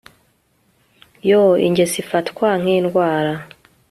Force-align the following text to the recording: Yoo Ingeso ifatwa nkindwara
Yoo 1.29 1.53
Ingeso 1.65 1.95
ifatwa 2.03 2.49
nkindwara 2.61 3.33